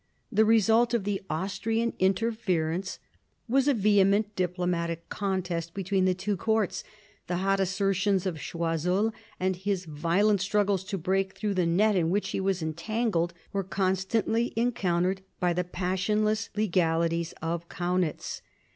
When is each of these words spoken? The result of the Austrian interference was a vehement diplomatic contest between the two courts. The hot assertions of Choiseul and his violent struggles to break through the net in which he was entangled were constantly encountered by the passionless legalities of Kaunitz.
The 0.31 0.45
result 0.45 0.95
of 0.95 1.03
the 1.03 1.21
Austrian 1.29 1.93
interference 1.99 2.97
was 3.47 3.67
a 3.67 3.73
vehement 3.75 4.35
diplomatic 4.35 5.07
contest 5.09 5.75
between 5.75 6.05
the 6.05 6.15
two 6.15 6.35
courts. 6.35 6.83
The 7.27 7.35
hot 7.37 7.59
assertions 7.59 8.25
of 8.25 8.39
Choiseul 8.39 9.13
and 9.39 9.55
his 9.57 9.85
violent 9.85 10.41
struggles 10.41 10.83
to 10.85 10.97
break 10.97 11.33
through 11.37 11.53
the 11.53 11.67
net 11.67 11.95
in 11.95 12.09
which 12.09 12.29
he 12.29 12.39
was 12.39 12.63
entangled 12.63 13.35
were 13.53 13.63
constantly 13.63 14.53
encountered 14.55 15.21
by 15.39 15.53
the 15.53 15.63
passionless 15.63 16.49
legalities 16.55 17.35
of 17.39 17.69
Kaunitz. 17.69 18.41